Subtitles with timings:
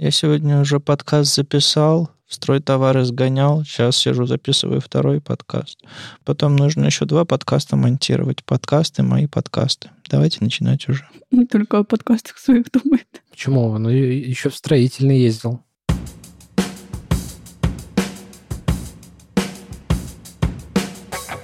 [0.00, 5.80] Я сегодня уже подкаст записал, в строй товары сгонял, сейчас сижу, записываю второй подкаст.
[6.24, 8.44] Потом нужно еще два подкаста монтировать.
[8.44, 9.90] Подкасты, мои подкасты.
[10.08, 11.08] Давайте начинать уже.
[11.50, 13.08] Только о подкастах своих думает.
[13.28, 13.70] Почему?
[13.70, 15.64] Он еще в строительный ездил.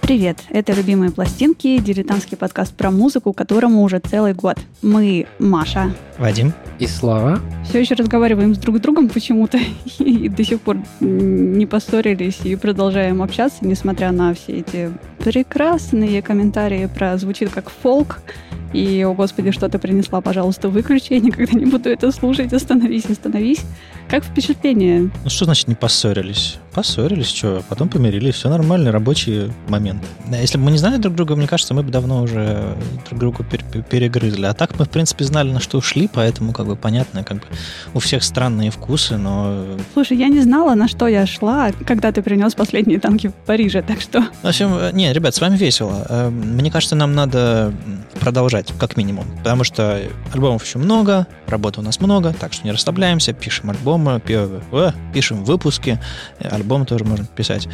[0.04, 4.58] Привет, это «Любимые пластинки», дилетантский подкаст про музыку, которому уже целый год.
[4.82, 5.94] Мы Маша.
[6.18, 6.52] Вадим.
[6.78, 7.40] И Слава.
[7.66, 9.58] Все еще разговариваем с друг с другом почему-то
[9.98, 16.86] и до сих пор не поссорились и продолжаем общаться, несмотря на все эти прекрасные комментарии
[16.94, 18.20] про звучит как фолк,
[18.74, 23.04] и, о господи, что ты принесла, пожалуйста, выключи, я никогда не буду это слушать, остановись,
[23.06, 23.60] остановись.
[24.08, 25.12] Как впечатление?
[25.22, 26.56] Ну что значит не поссорились?
[26.72, 29.52] Поссорились, что, потом помирились, все нормально, рабочий
[29.94, 30.40] момент.
[30.40, 32.76] Если бы мы не знали друг друга, мне кажется, мы бы давно уже
[33.08, 34.46] друг друга перегрызли.
[34.46, 37.44] А так мы, в принципе, знали, на что ушли, поэтому, как бы, понятно, как бы
[37.94, 39.64] у всех странные вкусы, но...
[39.92, 43.82] Слушай, я не знала, на что я шла, когда ты принес последние танки в Париже,
[43.82, 44.22] так что...
[44.42, 46.06] В общем, э, не, ребят, с вами весело.
[46.08, 47.72] Э, мне кажется, нам надо
[48.20, 50.00] продолжать, как минимум, потому что
[50.32, 55.44] альбомов еще много, работы у нас много, так что не расслабляемся, пишем альбомы, э, пишем
[55.44, 55.98] выпуски,
[56.40, 57.68] альбом тоже можно писать.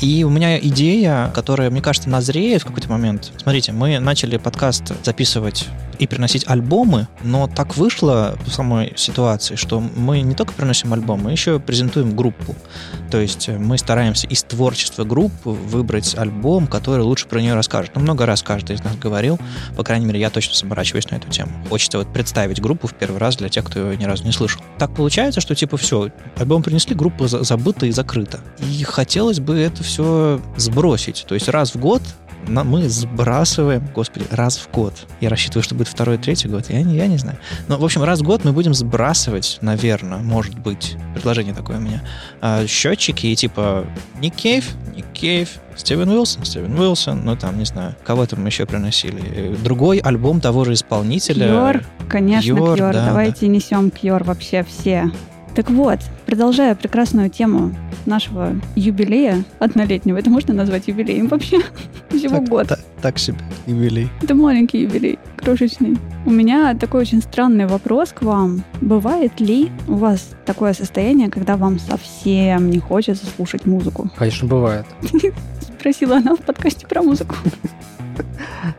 [0.00, 3.32] И у меня идея, которая, мне кажется, назреет в какой-то момент.
[3.36, 9.80] Смотрите, мы начали подкаст записывать и приносить альбомы, но так вышло в самой ситуации, что
[9.80, 12.56] мы не только приносим альбом, мы еще презентуем группу.
[13.10, 17.92] То есть мы стараемся из творчества группы выбрать альбом, который лучше про нее расскажет.
[17.94, 19.38] Ну, много раз каждый из нас говорил,
[19.76, 21.52] по крайней мере, я точно заморачиваюсь на эту тему.
[21.68, 24.60] Хочется вот представить группу в первый раз для тех, кто ее ни разу не слышал.
[24.78, 28.40] Так получается, что типа все, альбом принесли, группа забыта и закрыта.
[28.58, 31.13] И хотелось бы это все сбросить.
[31.22, 32.02] То есть раз в год
[32.46, 34.94] мы сбрасываем, господи, раз в год.
[35.20, 36.66] Я рассчитываю, что будет второй, третий год.
[36.68, 37.38] Я не, я не знаю.
[37.68, 41.80] Но, в общем, раз в год мы будем сбрасывать, наверное, может быть, предложение такое у
[41.80, 42.02] меня,
[42.40, 43.86] а, счетчики и типа
[44.20, 48.66] Ник Кейв, Ник Кейв, Стивен Уилсон, Стивен Уилсон, ну там, не знаю, кого там еще
[48.66, 49.56] приносили.
[49.62, 51.48] Другой альбом того же исполнителя.
[51.48, 52.56] Кьор, конечно.
[52.56, 52.78] Кьор.
[52.78, 53.46] Да, Давайте да.
[53.48, 55.10] несем Кьор вообще все.
[55.54, 57.74] Так вот, продолжая прекрасную тему
[58.06, 61.60] нашего юбилея однолетнего, это можно назвать юбилеем вообще?
[62.10, 62.68] Всего так, год.
[62.68, 64.08] Так, так себе юбилей.
[64.22, 65.96] Это маленький юбилей, крошечный.
[66.26, 68.64] У меня такой очень странный вопрос к вам.
[68.80, 74.10] Бывает ли у вас такое состояние, когда вам совсем не хочется слушать музыку?
[74.16, 74.86] Конечно, бывает.
[75.78, 77.36] Спросила она в подкасте про музыку.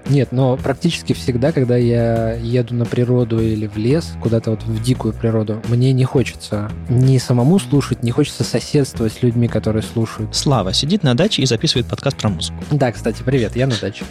[0.10, 4.84] Нет, но практически всегда, когда я еду на природу или в лес, куда-то вот в
[4.84, 10.36] дикую природу, мне не хочется ни самому слушать, не хочется соседствовать с людьми, которые слушают.
[10.36, 12.58] Слава сидит на даче и записывает подкаст про музыку.
[12.72, 14.06] Да, кстати, привет, я на даче.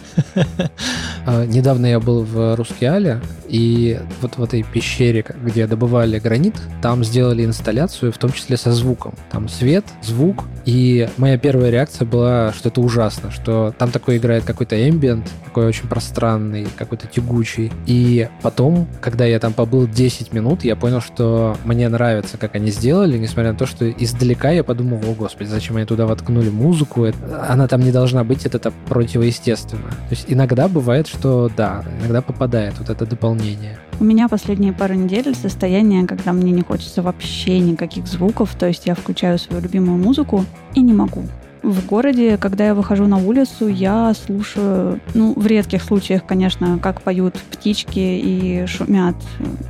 [1.27, 7.03] А, недавно я был в Рускеале, и вот в этой пещере, где добывали гранит, там
[7.03, 9.15] сделали инсталляцию, в том числе со звуком.
[9.31, 14.43] Там свет, звук, и моя первая реакция была, что это ужасно, что там такой играет
[14.43, 15.14] какой-то эмбиент,
[15.45, 17.71] такой очень пространный, какой-то тягучий.
[17.85, 22.71] И потом, когда я там побыл 10 минут, я понял, что мне нравится, как они
[22.71, 27.07] сделали, несмотря на то, что издалека я подумал, о господи, зачем они туда воткнули музыку,
[27.47, 29.89] она там не должна быть, это, это противоестественно.
[29.89, 33.77] То есть иногда бывает, что да, иногда попадает вот это дополнение.
[33.99, 38.85] У меня последние пару недель состояние, когда мне не хочется вообще никаких звуков, то есть
[38.85, 41.23] я включаю свою любимую музыку и не могу.
[41.65, 47.01] В городе, когда я выхожу на улицу, я слушаю, ну, в редких случаях, конечно, как
[47.01, 49.15] поют птички и шумят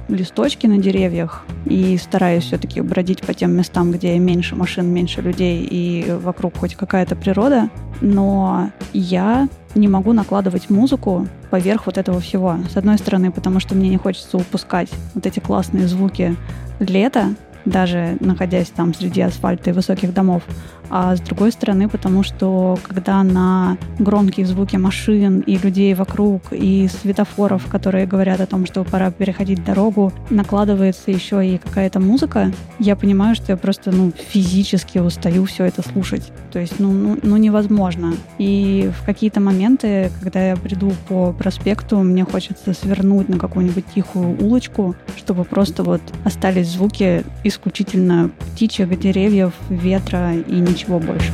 [0.09, 1.45] листочки на деревьях.
[1.63, 6.75] И стараюсь все-таки бродить по тем местам, где меньше машин, меньше людей и вокруг хоть
[6.75, 7.69] какая-то природа.
[8.01, 12.57] Но я не могу накладывать музыку поверх вот этого всего.
[12.69, 16.35] С одной стороны, потому что мне не хочется упускать вот эти классные звуки
[16.79, 20.43] лета, даже находясь там среди асфальта и высоких домов
[20.89, 26.87] а с другой стороны, потому что когда на громкие звуки машин и людей вокруг, и
[26.87, 32.95] светофоров, которые говорят о том, что пора переходить дорогу, накладывается еще и какая-то музыка, я
[32.95, 36.31] понимаю, что я просто ну, физически устаю все это слушать.
[36.51, 38.13] То есть, ну, ну, ну невозможно.
[38.37, 44.41] И в какие-то моменты, когда я приду по проспекту, мне хочется свернуть на какую-нибудь тихую
[44.41, 51.31] улочку, чтобы просто вот остались звуки исключительно птичек, деревьев, ветра и не ничего больше.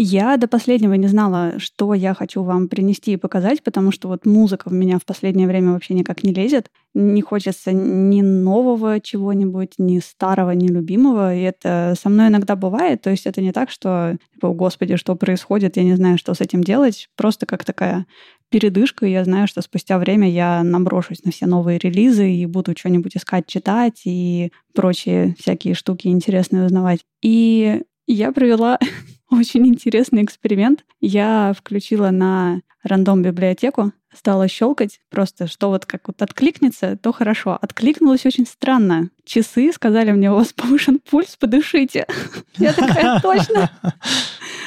[0.00, 4.26] Я до последнего не знала, что я хочу вам принести и показать, потому что вот
[4.26, 6.70] музыка в меня в последнее время вообще никак не лезет.
[6.94, 11.34] Не хочется ни нового чего-нибудь, ни старого, ни любимого.
[11.34, 13.02] И это со мной иногда бывает.
[13.02, 16.40] То есть это не так, что, типа, господи, что происходит, я не знаю, что с
[16.40, 17.08] этим делать.
[17.16, 18.06] Просто как такая
[18.50, 22.74] передышка, и я знаю, что спустя время я наброшусь на все новые релизы и буду
[22.76, 27.00] что-нибудь искать, читать и прочие всякие штуки интересные узнавать.
[27.22, 28.78] И я провела
[29.30, 30.84] очень интересный эксперимент.
[31.00, 37.58] Я включила на рандом библиотеку, стала щелкать, просто что вот как вот откликнется, то хорошо.
[37.60, 39.10] Откликнулось очень странно.
[39.24, 42.06] Часы сказали мне, у вас повышен пульс, подышите.
[42.56, 43.70] Я такая, точно.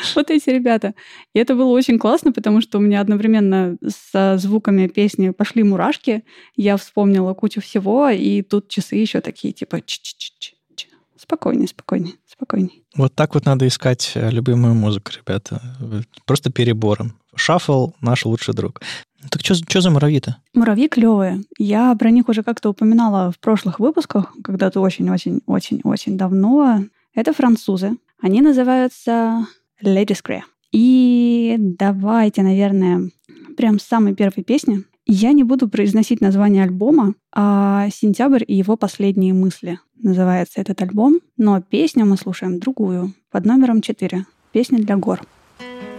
[0.15, 0.94] Вот эти ребята.
[1.33, 3.77] И это было очень классно, потому что у меня одновременно
[4.12, 6.24] со звуками песни пошли мурашки.
[6.56, 10.56] Я вспомнила кучу всего, и тут часы еще такие, типа, ч ч ч ч
[11.21, 12.81] Спокойнее, спокойнее, спокойнее.
[12.95, 15.62] Вот так вот надо искать э, любимую музыку, ребята.
[16.25, 17.13] Просто перебором.
[17.36, 18.81] Шаффл— наш лучший друг.
[19.30, 20.38] Так что за муравьи-то?
[20.56, 21.44] Муравьи клевые.
[21.59, 26.86] Я про них уже как-то упоминала в прошлых выпусках, когда-то очень-очень-очень-очень давно.
[27.13, 27.98] Это французы.
[28.19, 29.45] Они называются
[29.83, 30.41] Lady Scree.
[30.71, 33.09] И давайте, наверное,
[33.57, 34.83] прям с самой первой песни.
[35.05, 41.19] Я не буду произносить название альбома, а «Сентябрь и его последние мысли» называется этот альбом,
[41.37, 44.25] но песню мы слушаем другую, под номером 4.
[44.51, 45.21] Песня для гор.
[45.59, 45.90] У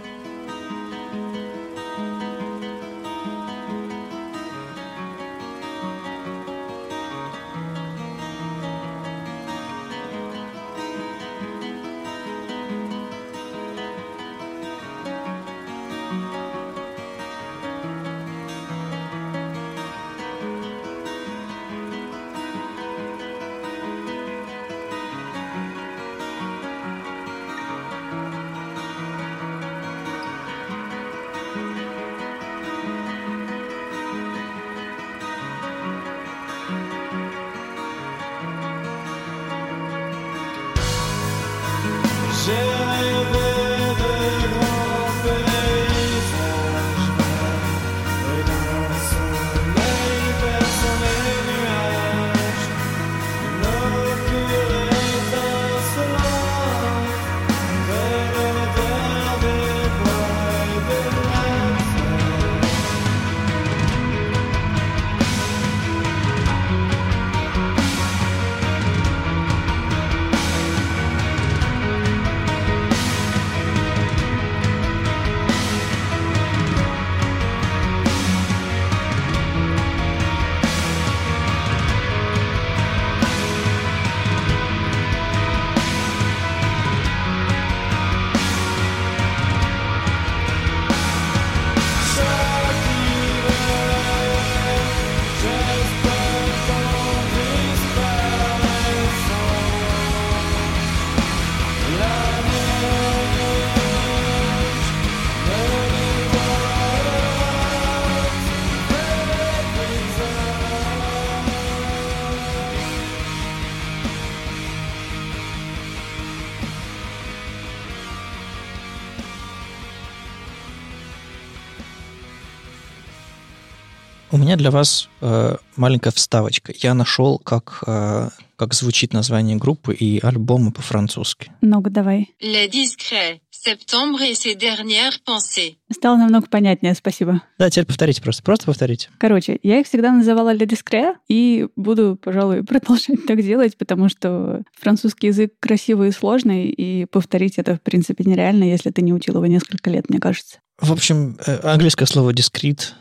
[124.53, 126.73] меня для вас э, маленькая вставочка.
[126.75, 131.51] Я нашел, как, э, как звучит название группы и альбома по-французски.
[131.61, 132.35] Ну-ка, давай.
[132.39, 133.39] Les discrets.
[133.49, 135.77] Septembre et ses dernières pensées.
[135.89, 137.41] Стало намного понятнее, спасибо.
[137.57, 138.43] Да, теперь повторите просто.
[138.43, 139.09] Просто повторите.
[139.17, 144.63] Короче, я их всегда называла Le Discret, и буду, пожалуй, продолжать так делать, потому что
[144.79, 149.35] французский язык красивый и сложный, и повторить это, в принципе, нереально, если ты не учил
[149.35, 150.59] его несколько лет, мне кажется.
[150.79, 152.91] В общем, э, английское слово discrete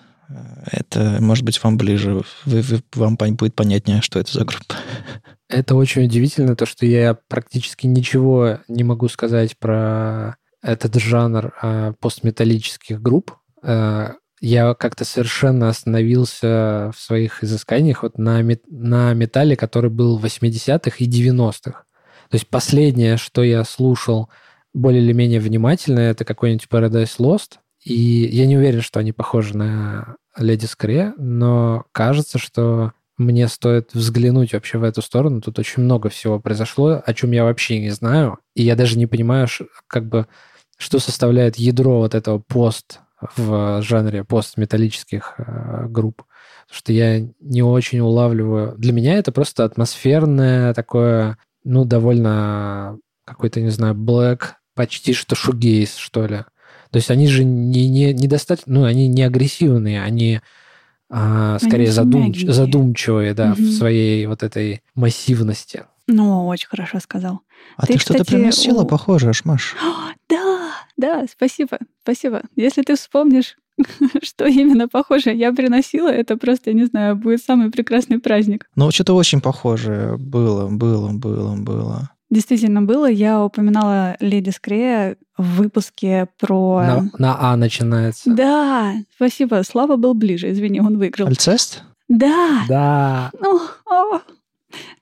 [0.70, 4.74] это, может быть, вам ближе, вы, вы, вам будет понятнее, что это за группа.
[5.48, 11.92] Это очень удивительно, то, что я практически ничего не могу сказать про этот жанр а,
[12.00, 13.32] постметаллических групп.
[13.62, 20.18] А, я как-то совершенно остановился в своих изысканиях вот на, мет, на металле, который был
[20.18, 21.84] в 80-х и 90-х.
[22.32, 24.30] То есть последнее, что я слушал
[24.72, 27.58] более или менее внимательно, это какой-нибудь Paradise Lost.
[27.84, 33.90] И я не уверен, что они похожи на Леди Скре, но кажется, что мне стоит
[33.92, 35.40] взглянуть вообще в эту сторону.
[35.40, 38.38] Тут очень много всего произошло, о чем я вообще не знаю.
[38.54, 39.46] И я даже не понимаю,
[39.86, 40.26] как бы,
[40.78, 43.00] что составляет ядро вот этого пост
[43.36, 46.22] в жанре постметаллических э, групп.
[46.66, 48.74] Потому что я не очень улавливаю.
[48.76, 55.96] Для меня это просто атмосферное такое, ну, довольно какой-то, не знаю, блэк, почти что шугейс,
[55.96, 56.44] что ли.
[56.92, 60.40] То есть они же не, не, недостаточно, ну, они не агрессивные, они
[61.08, 63.62] а, скорее они задумч, задумчивые, да, угу.
[63.62, 65.84] в своей вот этой массивности.
[66.06, 67.40] Ну, очень хорошо сказал.
[67.76, 68.87] А ты, ты что-то приносила, у...
[68.87, 69.75] похоже, Маш.
[70.28, 72.42] Да, да, спасибо, спасибо.
[72.56, 73.56] Если ты вспомнишь,
[74.22, 78.68] что именно похоже я приносила, это просто, не знаю, будет самый прекрасный праздник.
[78.76, 82.11] Ну, что-то очень похожее было, было, было, было.
[82.32, 83.10] Действительно было.
[83.10, 86.82] Я упоминала Леди Скрея в выпуске про...
[86.82, 88.32] На, на А начинается.
[88.32, 89.62] Да, спасибо.
[89.66, 90.50] Слава был ближе.
[90.50, 91.26] Извини, он выиграл.
[91.26, 91.82] Альцест?
[92.08, 92.62] Да.
[92.70, 93.30] Да.
[93.38, 94.20] О, о,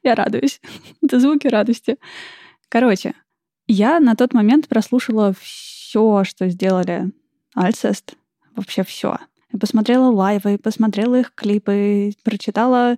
[0.02, 0.60] я радуюсь.
[1.02, 1.98] Это звуки радости.
[2.68, 3.14] Короче,
[3.68, 7.12] я на тот момент прослушала все, что сделали
[7.54, 8.14] Альцест.
[8.56, 9.18] Вообще все.
[9.52, 12.96] Я посмотрела лайвы, посмотрела их клипы, прочитала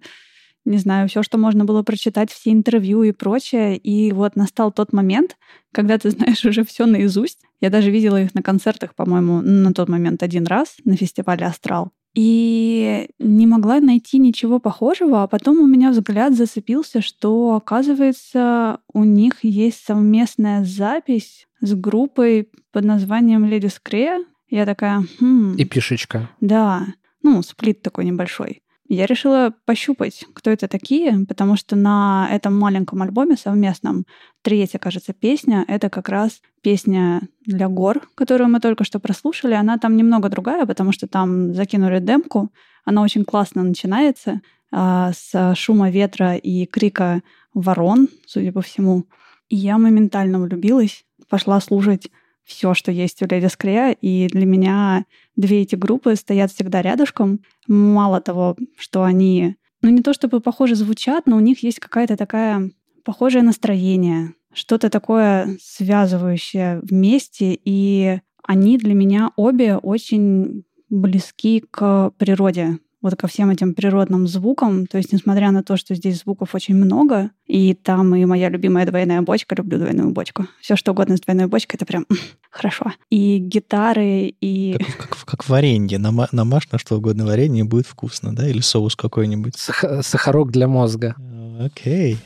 [0.65, 3.77] не знаю, все, что можно было прочитать, все интервью и прочее.
[3.77, 5.37] И вот настал тот момент,
[5.73, 7.41] когда ты знаешь уже все наизусть.
[7.61, 11.91] Я даже видела их на концертах, по-моему, на тот момент один раз на фестивале «Астрал».
[12.15, 19.05] И не могла найти ничего похожего, а потом у меня взгляд зацепился, что, оказывается, у
[19.05, 24.25] них есть совместная запись с группой под названием Lady Screa.
[24.51, 25.55] Я такая, хм...
[25.55, 26.29] И пишечка.
[26.43, 26.87] Да,
[27.23, 28.63] ну, сплит такой небольшой.
[28.95, 34.05] Я решила пощупать, кто это такие, потому что на этом маленьком альбоме совместном
[34.43, 39.55] третья, кажется, песня— это как раз песня для гор, которую мы только что прослушали.
[39.55, 42.53] Она там немного другая, потому что там закинули демку.
[42.85, 47.23] Она очень классно начинается а, с шума ветра и крика
[47.55, 49.07] ворон, судя по всему.
[49.49, 52.11] И я моментально влюбилась, пошла слушать
[52.45, 55.05] все, что есть у Леди Скрия, и для меня
[55.37, 57.41] две эти группы стоят всегда рядышком.
[57.67, 62.17] Мало того, что они, ну не то чтобы похоже звучат, но у них есть какая-то
[62.17, 62.71] такая
[63.05, 72.79] похожее настроение, что-то такое связывающее вместе, и они для меня обе очень близки к природе
[73.03, 74.87] вот ко всем этим природным звукам.
[74.87, 78.87] То есть, несмотря на то, что здесь звуков очень много, и там и моя любимая
[78.87, 80.47] двойная бочка, люблю двойную бочку.
[80.61, 82.07] Все что угодно с двойной бочкой, это прям
[82.51, 82.93] хорошо.
[83.11, 84.77] И гитары, и...
[84.79, 85.99] Как, как, как варенье.
[85.99, 88.49] Нама, намажь на что угодно варенье, будет вкусно, да?
[88.49, 89.55] Или соус какой-нибудь.
[89.57, 91.17] Сах- сахарок для мозга.
[91.61, 92.19] Окей.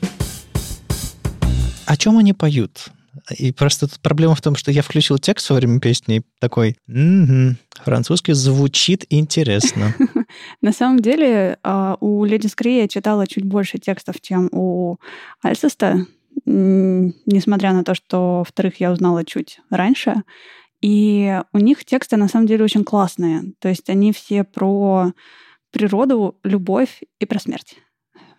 [1.86, 2.90] О чем они поют?
[3.36, 6.76] И просто тут проблема в том, что я включил текст во время песни и такой,
[6.88, 9.94] угу, французский звучит интересно.
[10.60, 14.96] На самом деле а, у Леди Скри я читала чуть больше текстов, чем у
[15.42, 16.06] Альцеста,
[16.44, 20.22] несмотря на то, что вторых я узнала чуть раньше.
[20.82, 23.52] И у них тексты на самом деле очень классные.
[23.60, 25.12] То есть они все про
[25.72, 27.76] природу, любовь и про смерть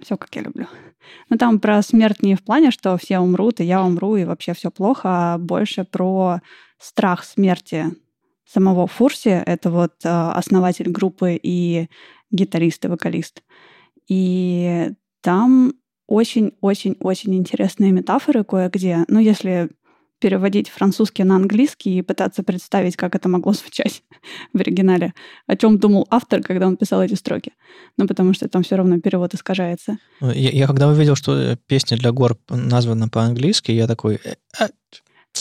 [0.02, 0.68] все как я люблю.
[1.30, 4.54] Но там про смерть не в плане, что все умрут, и я умру, и вообще
[4.54, 6.42] все плохо, а больше про
[6.80, 7.86] страх смерти
[8.46, 9.44] самого Фурси.
[9.46, 11.88] Это вот э, основатель группы и
[12.32, 13.44] гитарист и вокалист.
[14.08, 15.74] И там
[16.08, 19.04] очень-очень-очень интересные метафоры кое-где.
[19.08, 19.70] Ну, если
[20.20, 24.04] переводить французский на английский и пытаться представить, как это могло звучать
[24.54, 25.14] в оригинале,
[25.46, 27.54] о чем думал автор, когда он писал эти строки.
[27.98, 29.98] Ну, потому что там все равно перевод искажается.
[30.22, 34.20] Ну, я, я когда увидел, что песня для гор названа по-английски, я такой...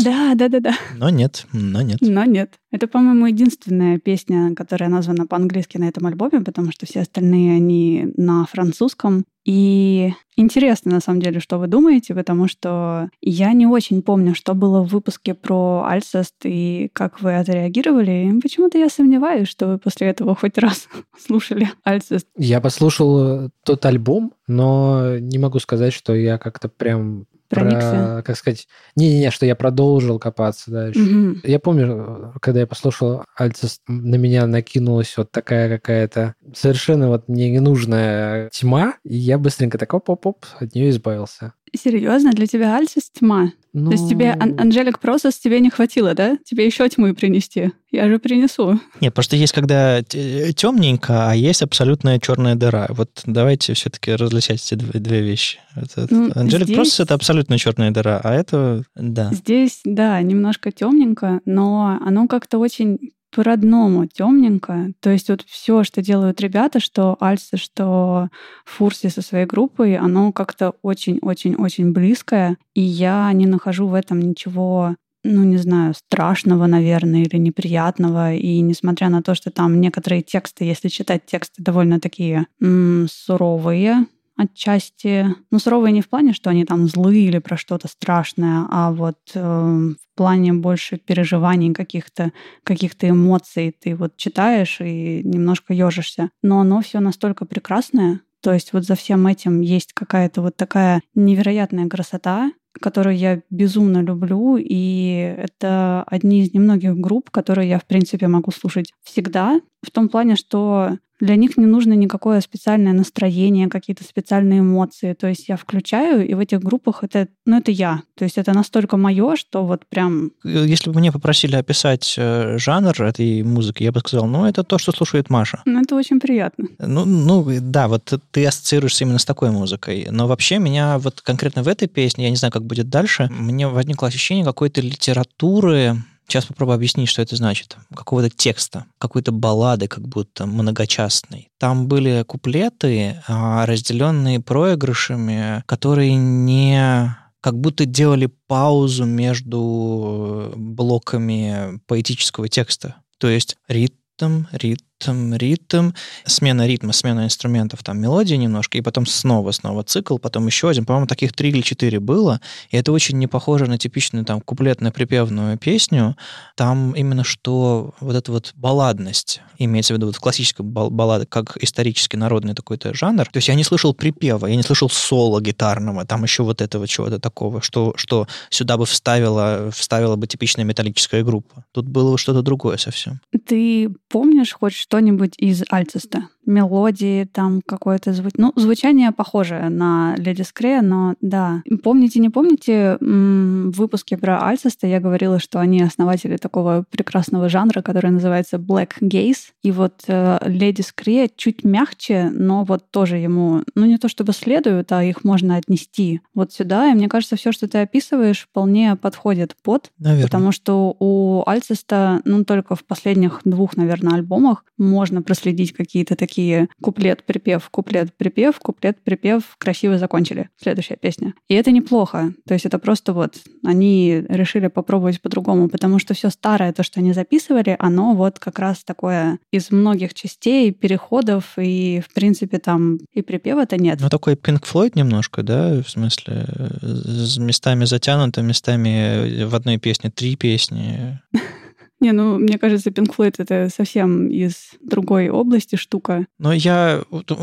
[0.00, 0.76] «Э, а, да, да, да, да.
[0.96, 1.98] Но нет, но нет.
[2.00, 2.58] Но нет.
[2.70, 8.12] Это, по-моему, единственная песня, которая названа по-английски на этом альбоме, потому что все остальные, они
[8.16, 9.24] на французском.
[9.44, 14.54] И интересно, на самом деле, что вы думаете, потому что я не очень помню, что
[14.54, 18.28] было в выпуске про Альцест и как вы отреагировали.
[18.28, 20.88] И почему-то я сомневаюсь, что вы после этого хоть раз
[21.18, 22.26] слушали Альцест.
[22.36, 28.14] Я послушал тот альбом, но не могу сказать, что я как-то прям Проникся.
[28.16, 31.00] Про, как сказать, не-не-не, что я продолжил копаться дальше.
[31.00, 31.36] Угу.
[31.44, 37.50] Я помню, когда я послушал Альцис, на меня накинулась вот такая какая-то совершенно вот мне
[37.50, 41.52] ненужная тьма, и я быстренько так оп-оп-оп от нее избавился.
[41.76, 42.32] Серьезно?
[42.32, 43.52] Для тебя Альцис тьма?
[43.78, 43.90] Ну...
[43.90, 46.38] То есть тебе Ан- Анжелик Процесс тебе не хватило, да?
[46.44, 47.72] Тебе еще тьмы принести?
[47.90, 48.80] Я же принесу.
[49.02, 52.86] Нет, просто есть когда темненько, а есть абсолютная черная дыра.
[52.90, 55.58] Вот давайте все-таки различать эти две, две вещи.
[55.74, 59.30] Это, Ну, Анжелик здесь- Процесс это абсолютно черная дыра, а это да.
[59.32, 64.92] Здесь, да, немножко темненько, но оно как-то очень по-родному темненько.
[65.00, 68.30] То есть вот все, что делают ребята, что Альсы, что
[68.64, 72.56] Фурси со своей группой, оно как-то очень-очень-очень близкое.
[72.74, 74.96] И я не нахожу в этом ничего
[75.28, 78.34] ну, не знаю, страшного, наверное, или неприятного.
[78.34, 84.06] И несмотря на то, что там некоторые тексты, если читать тексты, довольно такие м, суровые,
[84.36, 88.92] отчасти, ну, суровые не в плане, что они там злые или про что-то страшное, а
[88.92, 93.74] вот э, в плане больше переживаний каких-то, каких-то эмоций.
[93.78, 96.30] Ты вот читаешь и немножко ежишься.
[96.42, 101.02] Но оно все настолько прекрасное, то есть вот за всем этим есть какая-то вот такая
[101.14, 107.86] невероятная красота, которую я безумно люблю, и это одни из немногих групп, которые я, в
[107.86, 113.68] принципе, могу слушать всегда, в том плане, что для них не нужно никакое специальное настроение,
[113.68, 115.14] какие-то специальные эмоции.
[115.14, 118.02] То есть я включаю, и в этих группах это, ну, это я.
[118.16, 120.32] То есть это настолько мое, что вот прям...
[120.44, 124.78] Если бы мне попросили описать э, жанр этой музыки, я бы сказал, ну, это то,
[124.78, 125.62] что слушает Маша.
[125.64, 126.66] Ну, это очень приятно.
[126.78, 130.08] Ну, ну да, вот ты ассоциируешься именно с такой музыкой.
[130.10, 133.68] Но вообще меня вот конкретно в этой песне, я не знаю, как будет дальше, мне
[133.68, 135.96] возникло ощущение какой-то литературы,
[136.28, 137.76] Сейчас попробую объяснить, что это значит.
[137.94, 141.48] Какого-то текста, какой-то баллады, как будто многочастной.
[141.58, 152.48] Там были куплеты, а, разделенные проигрышами, которые не как будто делали паузу между блоками поэтического
[152.48, 152.96] текста.
[153.18, 155.90] То есть ритм, ритм, ритм,
[156.24, 160.84] смена ритма, смена инструментов, там мелодия немножко, и потом снова, снова цикл, потом еще один.
[160.84, 165.58] По-моему, таких три или четыре было, и это очень не похоже на типичную там куплетно-припевную
[165.58, 166.16] песню.
[166.56, 172.16] Там именно что вот эта вот балладность, имеется в виду вот классическая баллада, как исторически
[172.16, 173.26] народный такой-то жанр.
[173.26, 176.86] То есть я не слышал припева, я не слышал соло гитарного, там еще вот этого
[176.88, 181.64] чего-то такого, что, что сюда бы вставила, вставила бы типичная металлическая группа.
[181.72, 183.20] Тут было что-то другое совсем.
[183.46, 186.28] Ты помнишь хоть что-нибудь из Альцеста?
[186.46, 188.32] Мелодии, там какое-то звуч...
[188.36, 191.62] Ну, звучание похожее на Леди Скре, но да.
[191.82, 197.82] Помните, не помните, в выпуске про Альцеста я говорила, что они основатели такого прекрасного жанра,
[197.82, 199.52] который называется Black Gaze.
[199.62, 204.32] И вот э, Леди Скре чуть мягче, но вот тоже ему, ну не то чтобы
[204.32, 206.90] следуют, а их можно отнести вот сюда.
[206.90, 209.90] И мне кажется, все, что ты описываешь, вполне подходит под.
[209.98, 210.24] Наверное.
[210.24, 216.35] Потому что у Альцеста, ну только в последних двух, наверное, альбомах можно проследить какие-то такие
[216.80, 220.48] куплет-припев, куплет-припев, куплет-припев, красиво закончили.
[220.60, 221.34] Следующая песня.
[221.48, 222.32] И это неплохо.
[222.46, 227.00] То есть это просто вот они решили попробовать по-другому, потому что все старое, то, что
[227.00, 232.98] они записывали, оно вот как раз такое из многих частей, переходов, и, в принципе, там
[233.12, 233.98] и припева-то нет.
[234.00, 236.46] Ну, такой Pink Floyd немножко, да, в смысле,
[236.82, 241.20] с местами затянуто, местами в одной песне три песни.
[242.00, 246.26] Не, ну, мне кажется, Pink Floyd— это совсем из другой области штука.
[246.38, 247.02] Но я,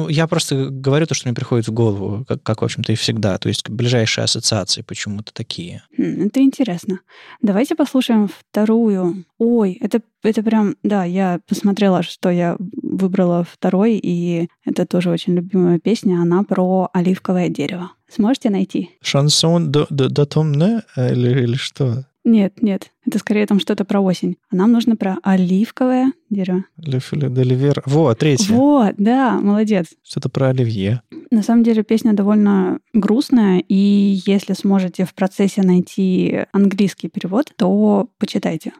[0.09, 3.37] я просто говорю то, что мне приходит в голову, как, как в общем-то, и всегда.
[3.39, 5.83] То есть ближайшие ассоциации почему-то такие.
[5.97, 6.99] Хм, это интересно.
[7.41, 9.25] Давайте послушаем вторую.
[9.39, 10.75] Ой, это, это прям...
[10.83, 16.21] Да, я посмотрела, что я выбрала второй, и это тоже очень любимая песня.
[16.21, 17.91] Она про оливковое дерево.
[18.07, 18.91] Сможете найти?
[19.01, 22.05] Шансон датомне или, или что?
[22.25, 24.37] Нет, нет, это скорее там что-то про осень.
[24.49, 26.63] А нам нужно про оливковое дерево.
[26.77, 27.83] Деливер.
[27.85, 28.53] Вот, третье.
[28.53, 29.87] Вот, да, молодец.
[30.03, 31.01] Что-то про оливье.
[31.31, 38.09] На самом деле песня довольно грустная, и если сможете в процессе найти английский перевод, то
[38.19, 38.71] почитайте.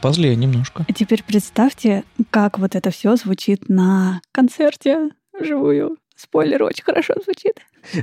[0.00, 0.84] Позлее немножко.
[0.88, 5.10] А теперь представьте, как вот это все звучит на концерте
[5.40, 7.54] живую Спойлер очень хорошо звучит.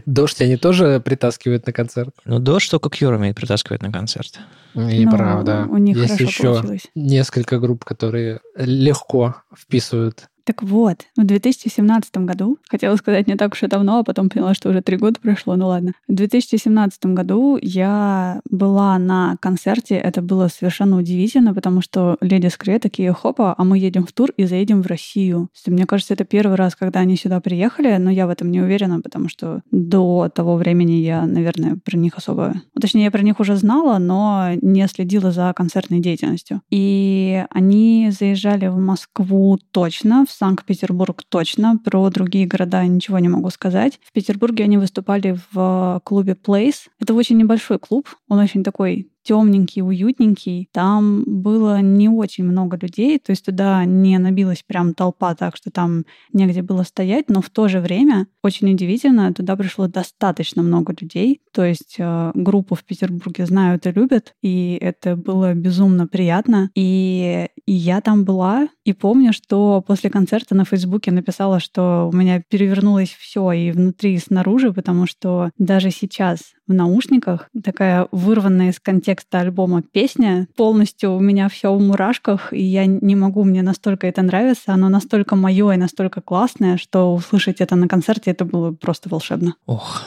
[0.07, 2.15] Дождь они тоже притаскивают на концерт?
[2.25, 4.39] Ну, Дождь только Кьюр умеет притаскивать на концерт.
[4.73, 5.67] И Но правда.
[5.69, 6.87] у них Есть хорошо еще получилось.
[6.95, 10.29] несколько групп, которые легко вписывают.
[10.47, 14.53] Так вот, в 2017 году, хотела сказать не так уж и давно, а потом поняла,
[14.53, 15.91] что уже три года прошло, ну ладно.
[16.07, 22.79] В 2017 году я была на концерте, это было совершенно удивительно, потому что Леди Скре
[22.79, 25.49] такие, хопа, а мы едем в тур и заедем в Россию.
[25.65, 29.01] Мне кажется, это первый раз, когда они сюда приехали, но я в этом не уверена,
[29.01, 32.53] потому что до того времени я, наверное, про них особо...
[32.73, 36.61] ну, Точнее, я про них уже знала, но не следила за концертной деятельностью.
[36.69, 43.49] И они заезжали в Москву точно, в Санкт-Петербург точно, про другие города ничего не могу
[43.49, 43.99] сказать.
[44.03, 46.87] В Петербурге они выступали в клубе Place.
[46.99, 50.69] Это очень небольшой клуб, он очень такой темненький, уютненький.
[50.71, 55.69] Там было не очень много людей, то есть туда не набилась прям толпа, так что
[55.69, 60.95] там негде было стоять, но в то же время, очень удивительно, туда пришло достаточно много
[60.99, 66.69] людей, то есть э, группу в Петербурге знают и любят, и это было безумно приятно.
[66.73, 72.15] И, и я там была, и помню, что после концерта на Фейсбуке написала, что у
[72.15, 78.69] меня перевернулось все и внутри, и снаружи, потому что даже сейчас в наушниках такая вырванная
[78.69, 83.61] из контекста альбома песня, полностью у меня все в мурашках, и я не могу, мне
[83.61, 88.45] настолько это нравится, оно настолько мое и настолько классное, что услышать это на концерте, это
[88.45, 89.55] было просто волшебно.
[89.65, 90.03] Ох,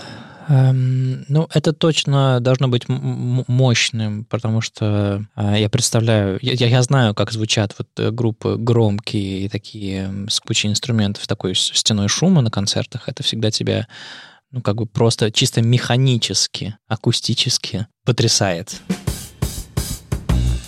[0.51, 7.15] Эм, ну, это точно должно быть мощным, потому что э, я представляю, я, я- знаю,
[7.15, 12.51] как звучат вот э, группы громкие и такие с кучей инструментов, такой стеной шума на
[12.51, 13.09] концертах.
[13.09, 13.87] Это всегда тебя,
[14.51, 18.81] ну, как бы просто чисто механически, акустически потрясает.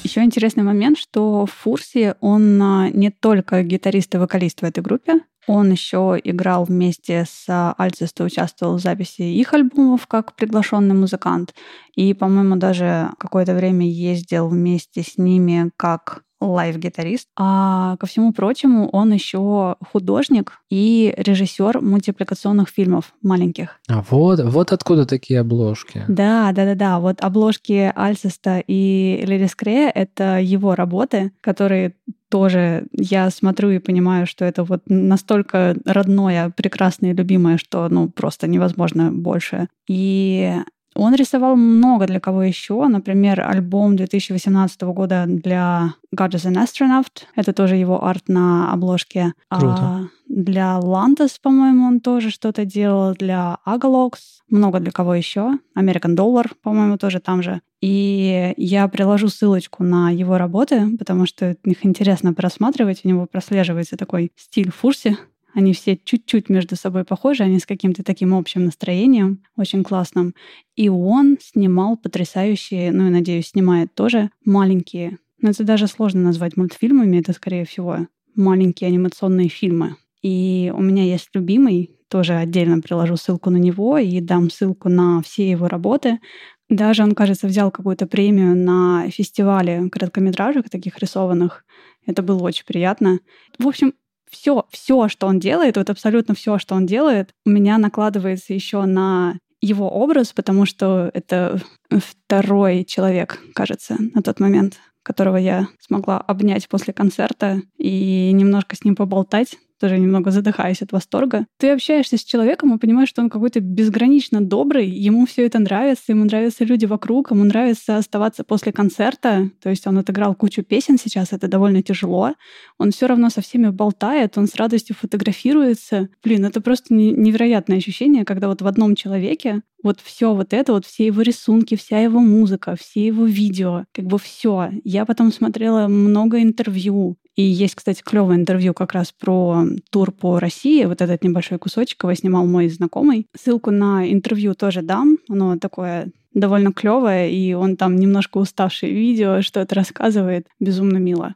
[0.03, 5.21] Еще интересный момент, что Фурси, он а, не только гитарист и вокалист в этой группе,
[5.47, 11.55] он еще играл вместе с а, Alcest, участвовал в записи их альбомов как приглашенный музыкант.
[11.95, 17.29] И, по-моему, даже какое-то время ездил вместе с ними как live-гитарист.
[17.37, 23.81] А ко всему прочему, он еще художник и режиссер мультипликационных фильмов маленьких.
[23.89, 26.05] А вот, вот откуда такие обложки.
[26.09, 27.01] Да, да, да, да.
[27.01, 31.95] Вот обложки Альцеста и Лили Скре— это его работы, которые
[32.33, 38.09] тоже я смотрю и понимаю, что это вот настолько родное, прекрасное и любимое, что ну
[38.09, 39.69] просто невозможно больше.
[39.87, 40.55] И
[40.95, 42.87] он рисовал много для кого еще.
[42.87, 47.27] Например, альбом 2018 года для God is an Astronaut.
[47.35, 49.33] Это тоже его арт на обложке.
[49.49, 49.79] Круто.
[49.81, 53.15] А для Lantis, по-моему, он тоже что-то делал.
[53.15, 54.13] Для Agalox.
[54.51, 55.59] Много для кого еще.
[55.77, 57.61] American Dollar, по-моему, тоже там же.
[57.81, 63.01] И я приложу ссылочку на его работы, потому что их интересно просматривать.
[63.05, 65.17] У него прослеживается такой стиль Фурси.
[65.55, 70.35] Они все чуть-чуть между собой похожи, они с каким-то таким общим настроением, очень классным.
[70.77, 76.57] И он снимал потрясающие, ну и, надеюсь, снимает тоже маленькие, но это даже сложно назвать
[76.57, 79.97] мультфильмами, это, скорее всего, маленькие анимационные фильмы.
[80.23, 85.21] И у меня есть любимый, тоже отдельно приложу ссылку на него и дам ссылку на
[85.23, 86.21] все его работы.
[86.69, 91.65] Даже он, кажется, взял какую-то премию на фестивале короткометражек таких рисованных.
[92.07, 93.19] Это было очень приятно.
[93.59, 93.95] В общем,
[94.33, 98.85] все, все, что он делает, вот абсолютно все, что он делает, у меня накладывается еще
[98.85, 106.19] на его образ, потому что это второй человек, кажется, на тот момент, которого я смогла
[106.19, 111.45] обнять после концерта и немножко с ним поболтать тоже немного задыхаюсь от восторга.
[111.59, 116.13] Ты общаешься с человеком и понимаешь, что он какой-то безгранично добрый, ему все это нравится,
[116.13, 119.51] ему нравятся люди вокруг, ему нравится оставаться после концерта.
[119.61, 122.35] То есть он отыграл кучу песен сейчас, это довольно тяжело.
[122.79, 126.09] Он все равно со всеми болтает, он с радостью фотографируется.
[126.23, 130.87] Блин, это просто невероятное ощущение, когда вот в одном человеке вот все вот это, вот
[130.87, 134.71] все его рисунки, вся его музыка, все его видео, как бы все.
[134.85, 137.17] Я потом смотрела много интервью.
[137.35, 140.85] И есть, кстати, клевое интервью как раз про тур по России.
[140.85, 143.27] Вот этот небольшой кусочек его снимал мой знакомый.
[143.35, 145.19] Ссылку на интервью тоже дам.
[145.29, 150.47] Оно такое довольно клевое, и он там немножко уставший видео, что-то рассказывает.
[150.61, 151.35] Безумно мило.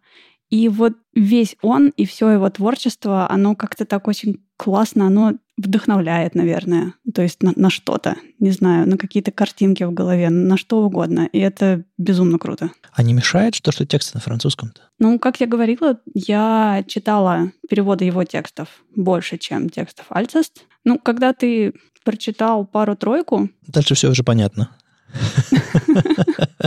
[0.50, 6.34] И вот весь он и все его творчество, оно как-то так очень классно, оно вдохновляет,
[6.34, 6.94] наверное.
[7.14, 11.28] То есть на, на что-то, не знаю, на какие-то картинки в голове, на что угодно.
[11.32, 12.70] И это безумно круто.
[12.92, 14.82] А не мешает, что, что тексты на французском-то?
[14.98, 20.64] Ну, как я говорила, я читала переводы его текстов больше, чем текстов Альцест.
[20.84, 21.72] Ну, когда ты
[22.04, 23.48] прочитал пару-тройку...
[23.66, 24.70] Дальше все уже понятно.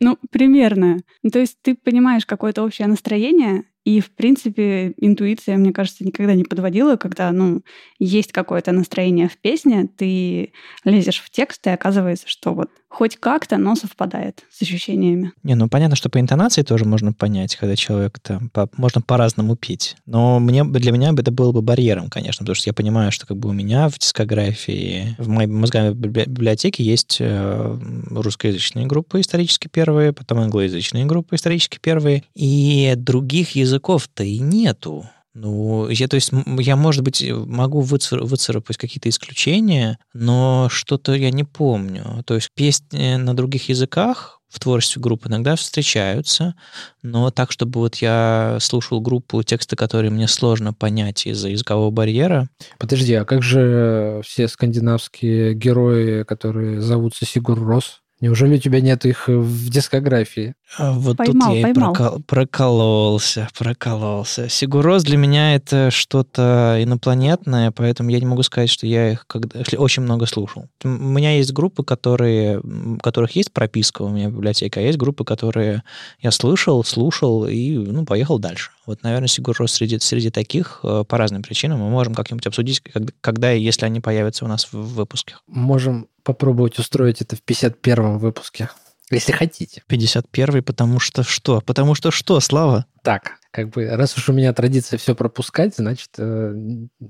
[0.00, 0.98] Ну, примерно.
[1.32, 6.44] То есть ты понимаешь какое-то общее настроение, И, в принципе, интуиция, мне кажется, никогда не
[6.44, 7.62] подводила, когда, ну,
[7.98, 10.52] есть какое-то настроение в песне, ты
[10.84, 15.32] лезешь в текст, и оказывается, что вот хоть как-то, но совпадает с ощущениями.
[15.42, 19.56] Не, ну понятно, что по интонации тоже можно понять, когда человек там по, можно по-разному
[19.56, 19.96] петь.
[20.06, 23.36] Но мне, для меня это было бы барьером, конечно, потому что я понимаю, что как
[23.36, 27.78] бы у меня в дискографии, в моей мозгами библиотеке есть э,
[28.10, 35.08] русскоязычные группы исторически первые, потом англоязычные группы исторически первые, и других языков-то и нету.
[35.40, 41.30] Ну, я, то есть, я, может быть, могу выцар- выцарапать какие-то исключения, но что-то я
[41.30, 42.24] не помню.
[42.26, 46.56] То есть песни на других языках в творчестве группы иногда встречаются,
[47.02, 52.48] но так, чтобы вот я слушал группу, тексты, которые мне сложно понять из-за языкового барьера.
[52.78, 58.00] Подожди, а как же все скандинавские герои, которые зовутся Сигур Рос?
[58.20, 60.54] Неужели у тебя нет их в дискографии?
[60.76, 61.92] А вот Поймал, тут я поймал.
[61.92, 64.48] и прокол- прокололся, прокололся.
[64.48, 69.60] Сигуроз для меня это что-то инопланетное, поэтому я не могу сказать, что я их когда,
[69.76, 70.66] очень много слушал.
[70.82, 74.98] У меня есть группы, которые, у которых есть прописка у меня в библиотеке, а есть
[74.98, 75.82] группы, которые
[76.20, 78.72] я слышал, слушал и ну, поехал дальше.
[78.84, 83.12] Вот, наверное, Сигуроз среди, среди таких э, по разным причинам мы можем как-нибудь обсудить, когда,
[83.20, 85.36] когда и если они появятся у нас в, в выпуске.
[85.46, 88.68] Можем попробовать устроить это в 51-м выпуске,
[89.10, 89.82] если хотите.
[89.88, 91.62] 51-й, потому что что?
[91.62, 92.84] Потому что что, Слава?
[93.02, 96.52] Так, как бы, раз уж у меня традиция все пропускать, значит, э,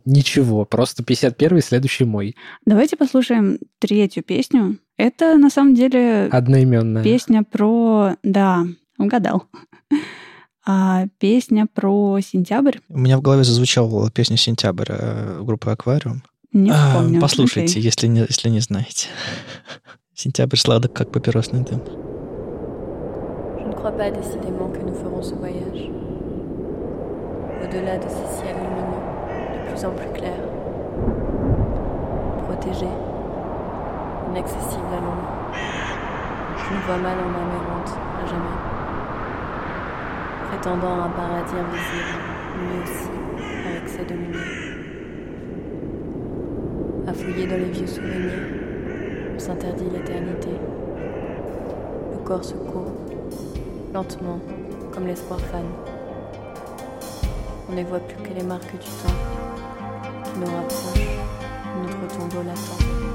[0.04, 2.36] ничего, просто 51-й, следующий мой.
[2.64, 4.78] Давайте послушаем третью песню.
[4.96, 7.02] Это, на самом деле, Одноименная.
[7.02, 8.14] песня про...
[8.22, 8.66] Да,
[8.98, 9.46] угадал.
[10.64, 12.78] А, песня про сентябрь.
[12.88, 16.22] У меня в голове зазвучала песня «Сентябрь» э, группы «Аквариум».
[16.53, 17.19] Не А, помню.
[17.19, 17.83] Послушайте, Окей.
[17.83, 19.07] если не, если не знаете.
[20.13, 21.81] Сентябрь сладок, как папиросный дым.
[23.59, 25.89] Je ne crois pas décidément que nous ferons ce voyage.
[27.63, 29.01] Au-delà de ces ciels lumineux,
[29.55, 30.43] de plus en plus clairs.
[32.45, 32.93] Protégés,
[34.29, 35.31] inaccessibles à l'ombre.
[36.57, 38.57] Je nous vois mal en mer errante, à jamais.
[40.49, 42.15] Prétendant à un paradis invisible,
[42.59, 43.09] lui aussi,
[43.67, 44.66] avec ses deux lumières.
[47.08, 48.32] à fouiller dans les vieux souvenirs,
[49.34, 50.50] on s'interdit l'éternité.
[52.12, 52.92] Le corps se court,
[53.94, 54.38] lentement,
[54.92, 55.70] comme l'espoir fane.
[57.70, 59.18] On ne voit plus que les marques du temps
[60.22, 61.16] qui nous rapprochent
[61.80, 63.07] notre tombeau latent.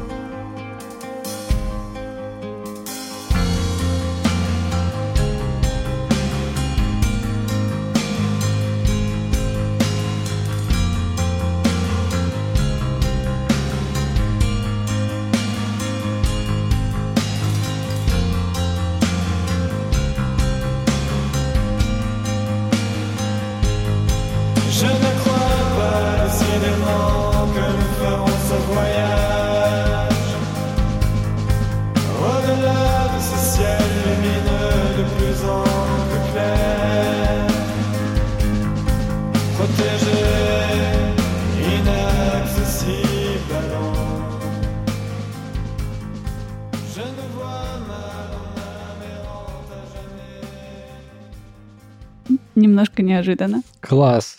[52.74, 53.62] Немножко неожиданно.
[53.82, 54.36] Класс.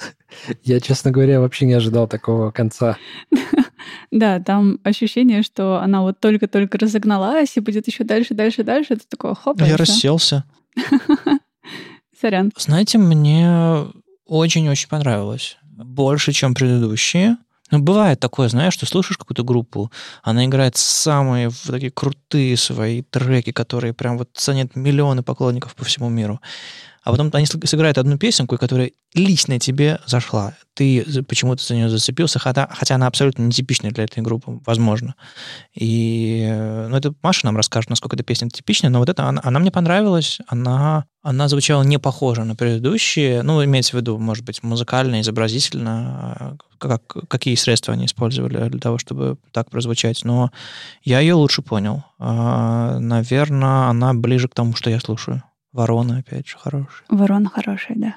[0.65, 2.99] Я, честно говоря, вообще не ожидал такого конца.
[4.11, 8.95] Да, там ощущение, что она вот только-только разогналась и будет еще дальше, дальше, дальше.
[8.95, 10.43] Это такое хоп, Я расселся.
[12.21, 12.51] Сорян.
[12.57, 13.85] Знаете, мне
[14.27, 15.59] очень-очень понравилось.
[15.63, 17.37] Больше, чем предыдущие.
[17.71, 19.93] Ну, бывает такое, знаешь, что слушаешь какую-то группу,
[20.23, 26.09] она играет самые такие крутые свои треки, которые прям вот ценят миллионы поклонников по всему
[26.09, 26.41] миру.
[27.05, 30.55] А потом они сыграют одну песенку, которая лично тебе зашла.
[30.73, 35.15] Ты почему-то за нее зацепился, хотя, хотя она абсолютно нетипичная для этой группы, возможно.
[35.75, 39.43] И, э, ну, это Маша нам расскажет, насколько эта песня типичная, но вот это, она,
[39.45, 44.45] она мне понравилась, она, она звучала не похоже на предыдущие, ну, имеется в виду, может
[44.45, 50.51] быть, музыкально, изобразительно, э, как, какие средства они использовали для того, чтобы так прозвучать, но
[51.03, 52.03] я ее лучше понял.
[52.19, 55.43] Наверное, она ближе к тому, что я слушаю.
[55.75, 57.05] Ворона, опять же, хорошая.
[57.09, 58.15] Ворона хорошая, да.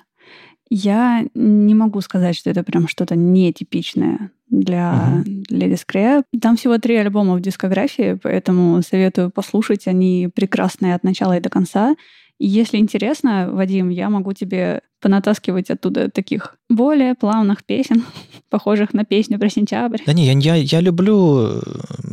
[0.69, 6.23] Я не могу сказать, что это прям что-то нетипичное для Lady Screa.
[6.39, 9.87] Там всего три альбома в дискографии, поэтому советую послушать.
[9.87, 11.95] Они прекрасные от начала и до конца.
[12.37, 18.03] И если интересно, Вадим, я могу тебе понатаскивать оттуда таких более плавных песен,
[18.49, 19.99] похожих на песню про сентябрь.
[20.05, 21.61] Да не, я, я, я люблю э,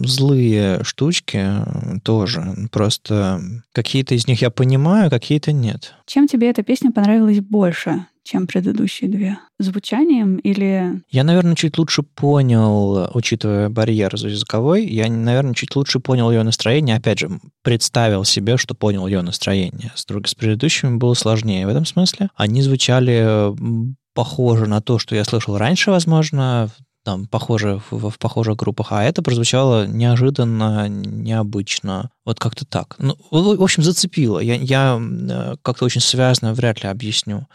[0.05, 2.45] злые штучки э, тоже.
[2.71, 3.41] Просто
[3.73, 5.95] какие-то из них я понимаю, какие-то нет.
[6.07, 9.39] Чем тебе эта песня понравилась больше, чем предыдущие две?
[9.59, 11.03] Звучанием или...
[11.11, 16.97] Я, наверное, чуть лучше понял, учитывая барьер языковой, я, наверное, чуть лучше понял ее настроение.
[16.97, 17.31] Опять же,
[17.63, 19.93] представил себе, что понял ее настроение.
[19.95, 22.31] С, с предыдущими было сложнее в этом смысле.
[22.35, 22.74] Они звучали
[23.19, 26.71] м, похоже на то, что я слышал раньше, возможно,
[27.05, 32.11] там, похоже, в, в похожих группах, а это прозвучало неожиданно, необычно.
[32.25, 32.97] Вот как-то так.
[32.99, 34.39] Ну, в общем, зацепило.
[34.39, 37.47] Я, я э, как-то очень связано вряд ли объясню.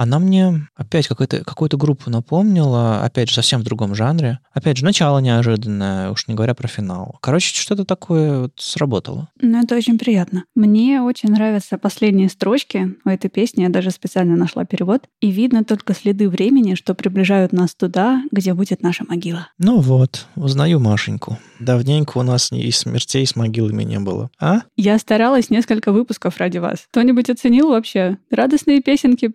[0.00, 4.38] Она мне опять какую-то какую группу напомнила, опять же, совсем в другом жанре.
[4.54, 7.18] Опять же, начало неожиданное, уж не говоря про финал.
[7.20, 9.28] Короче, что-то такое вот сработало.
[9.42, 10.44] Ну, это очень приятно.
[10.54, 13.60] Мне очень нравятся последние строчки у этой песни.
[13.60, 15.02] Я даже специально нашла перевод.
[15.20, 19.48] И видно только следы времени, что приближают нас туда, где будет наша могила.
[19.58, 21.38] Ну вот, узнаю Машеньку.
[21.58, 24.30] Давненько у нас и смертей с могилами не было.
[24.40, 24.62] А?
[24.78, 26.86] Я старалась несколько выпусков ради вас.
[26.90, 28.16] Кто-нибудь оценил вообще?
[28.30, 29.28] Радостные песенки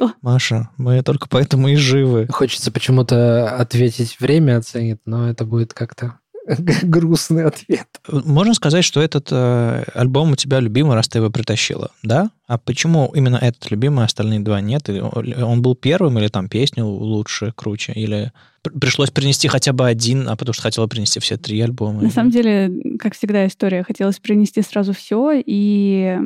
[0.00, 0.14] приносила.
[0.22, 2.26] Маша, мы только поэтому и живы.
[2.30, 6.18] Хочется почему-то ответить время оценит, но это будет как-то
[6.82, 7.86] грустный ответ.
[8.08, 12.30] Можно сказать, что этот э, альбом у тебя любимый, раз ты его притащила, да?
[12.46, 14.88] А почему именно этот любимый, а остальные два нет?
[14.88, 17.92] Или он был первым, или там песню лучше, круче?
[17.92, 18.32] Или
[18.62, 22.02] пр- пришлось принести хотя бы один, а потому что хотела принести все три альбома?
[22.02, 23.84] На самом деле, как всегда, история.
[23.84, 26.18] Хотелось принести сразу все, и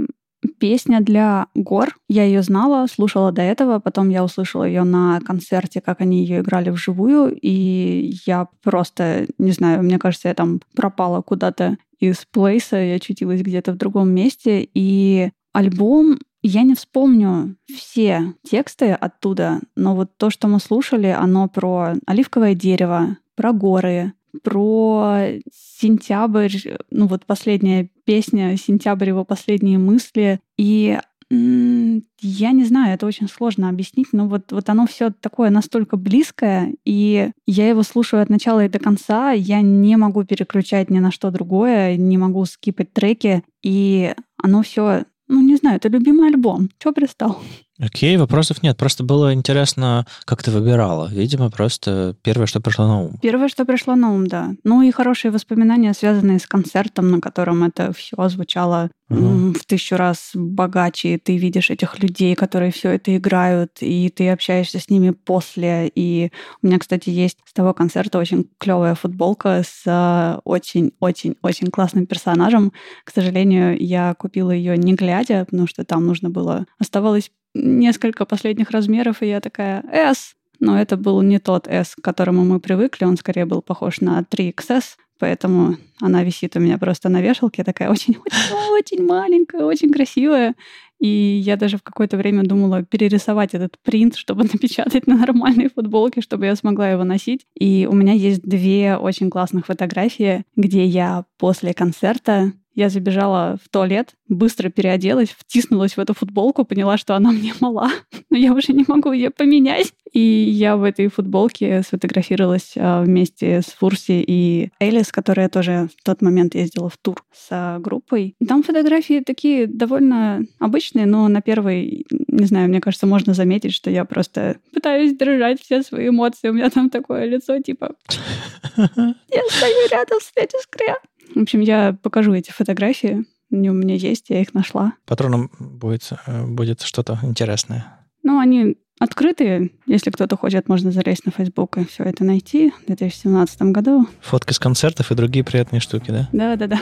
[0.58, 1.96] песня для гор.
[2.08, 6.40] Я ее знала, слушала до этого, потом я услышала ее на концерте, как они ее
[6.40, 12.76] играли вживую, и я просто, не знаю, мне кажется, я там пропала куда-то из плейса,
[12.76, 19.94] я очутилась где-то в другом месте, и альбом я не вспомню все тексты оттуда, но
[19.94, 25.18] вот то, что мы слушали, оно про оливковое дерево, про горы, про
[25.52, 26.56] сентябрь,
[26.90, 29.08] ну вот последняя песня «Сентябрь.
[29.08, 30.40] Его последние мысли».
[30.56, 30.98] И
[31.30, 36.74] я не знаю, это очень сложно объяснить, но вот, вот оно все такое настолько близкое,
[36.84, 41.10] и я его слушаю от начала и до конца, я не могу переключать ни на
[41.10, 46.68] что другое, не могу скипать треки, и оно все ну, не знаю, это любимый альбом.
[46.78, 47.40] Чего пристал?
[47.80, 48.76] Окей, вопросов нет.
[48.76, 51.08] Просто было интересно, как ты выбирала.
[51.10, 53.18] Видимо, просто первое, что пришло на ум.
[53.20, 54.52] Первое, что пришло на ум, да.
[54.62, 59.96] Ну и хорошие воспоминания, связанные с концертом, на котором это все звучало м, в тысячу
[59.96, 61.18] раз богаче.
[61.18, 65.90] Ты видишь этих людей, которые все это играют, и ты общаешься с ними после.
[65.94, 66.30] И
[66.62, 72.72] у меня, кстати, есть с того концерта очень клевая футболка с а, очень-очень-очень классным персонажем.
[73.04, 76.66] К сожалению, я купила ее не глядя, потому что там нужно было...
[76.78, 80.34] Оставалось несколько последних размеров, и я такая S.
[80.60, 84.20] Но это был не тот S, к которому мы привыкли, он скорее был похож на
[84.20, 84.84] 3XS,
[85.18, 90.54] поэтому она висит у меня просто на вешалке, такая очень-очень маленькая, очень красивая.
[91.00, 96.20] И я даже в какое-то время думала перерисовать этот принт, чтобы напечатать на нормальной футболке,
[96.20, 97.46] чтобы я смогла его носить.
[97.54, 103.68] И у меня есть две очень классных фотографии, где я после концерта я забежала в
[103.68, 107.90] туалет, быстро переоделась, втиснулась в эту футболку, поняла, что она мне мала,
[108.30, 109.92] но я уже не могу ее поменять.
[110.12, 116.04] И я в этой футболке сфотографировалась а, вместе с Фурси и Элис, которая тоже в
[116.04, 118.36] тот момент ездила в тур с группой.
[118.46, 123.90] Там фотографии такие довольно обычные, но на первой, не знаю, мне кажется, можно заметить, что
[123.90, 126.48] я просто пытаюсь держать все свои эмоции.
[126.48, 127.96] У меня там такое лицо, типа,
[128.76, 130.96] я стою рядом с Леди Скря.
[131.34, 133.24] В общем, я покажу эти фотографии.
[133.52, 134.94] Они у меня есть, я их нашла.
[135.06, 138.00] Патроном будет, э, будет что-то интересное.
[138.22, 139.70] Ну, они открытые.
[139.86, 144.08] Если кто-то хочет, можно залезть на Facebook и все это найти в 2017 году.
[144.20, 146.28] Фотки с концертов и другие приятные штуки, да?
[146.32, 146.80] Да-да-да.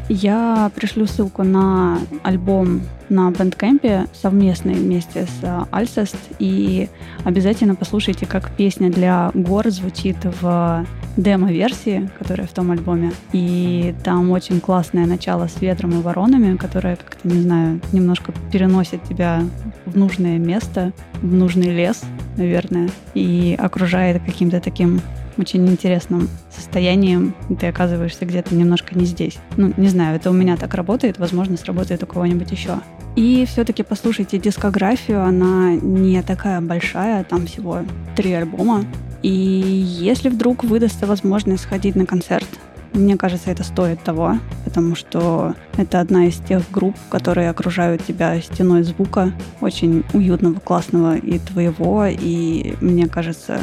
[0.08, 6.88] Я пришлю ссылку на альбом на Бэндкэмпе совместный вместе с э, Alcest и
[7.24, 10.86] обязательно послушайте, как песня для гор звучит в
[11.16, 13.12] демо-версии, которая в том альбоме.
[13.32, 19.02] И там очень классное начало с ветром и воронами, которое как-то, не знаю, немножко переносит
[19.04, 19.42] тебя
[19.86, 22.02] в нужное место, в нужный лес,
[22.36, 25.00] наверное, и окружает каким-то таким
[25.38, 29.38] очень интересным состоянием, ты оказываешься где-то немножко не здесь.
[29.56, 32.80] Ну, не знаю, это у меня так работает, возможно, сработает у кого-нибудь еще.
[33.16, 37.80] И все-таки послушайте дискографию, она не такая большая, там всего
[38.16, 38.84] три альбома.
[39.22, 42.46] И если вдруг выдастся возможность сходить на концерт
[42.94, 48.40] Мне кажется, это стоит того, потому что это одна из тех групп, которые окружают тебя
[48.40, 53.58] стеной звука, очень уютного, классного и твоего, и мне кажется,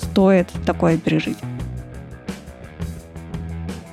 [0.00, 1.38] стоит такое пережить.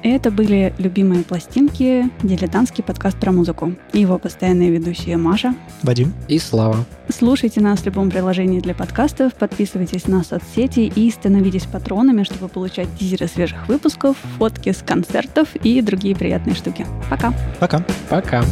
[0.03, 3.73] Это были любимые пластинки, дилетантский подкаст про музыку.
[3.93, 5.55] И его постоянные ведущие Маша.
[5.81, 6.13] Вадим.
[6.27, 6.85] И Слава.
[7.07, 12.89] Слушайте нас в любом приложении для подкастов, подписывайтесь на соцсети и становитесь патронами, чтобы получать
[12.99, 16.85] тизеры свежих выпусков, фотки с концертов и другие приятные штуки.
[17.09, 17.33] Пока!
[17.61, 17.85] Пока.
[18.09, 18.43] Пока.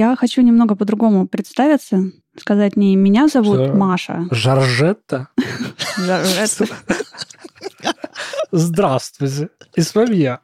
[0.00, 3.74] Я хочу немного по-другому представиться, сказать не «меня зовут Что?
[3.74, 4.26] Маша».
[4.30, 5.28] Жоржетта.
[5.98, 6.68] Жоржетта.
[8.50, 9.50] Здравствуйте.
[9.76, 10.40] И с вами я.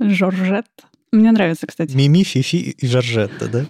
[0.00, 0.84] Жоржетта.
[1.12, 1.94] Мне нравится, кстати.
[1.94, 3.66] Мими, Фифи и Жоржетта, да?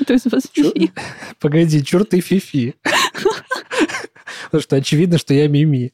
[0.00, 0.72] Кто из вас Чё?
[0.72, 0.92] Фифи?
[1.38, 2.74] Погоди, чур ты фифи.
[4.46, 5.92] Потому что очевидно, что я Мими.